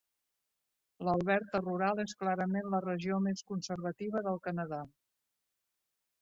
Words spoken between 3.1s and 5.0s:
més conservativa del Canadà.